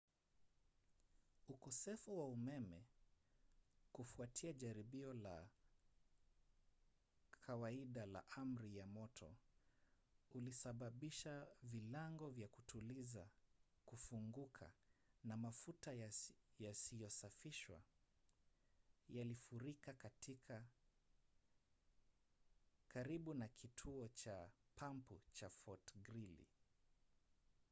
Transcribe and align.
ukosefu 1.47 2.19
wa 2.19 2.27
umeme 2.27 2.85
kufuatia 3.91 4.53
jaribio 4.53 5.13
la 5.13 5.47
kawaida 7.31 8.05
la 8.05 8.29
amri 8.29 8.77
ya 8.77 8.85
moto 8.87 9.35
ulisababisha 10.31 11.47
vilango 11.63 12.29
vya 12.29 12.47
kutuliza 12.47 13.29
kufunguka 13.85 14.73
na 15.23 15.37
mafuta 15.37 15.91
yasiyosafishwa 16.59 17.81
yalifurika 19.09 19.95
karibu 22.87 23.33
na 23.33 23.47
kituo 23.47 24.07
cha 24.07 24.49
pampu 24.75 25.21
cha 25.33 25.49
fort 25.49 25.95
greely 25.97 26.47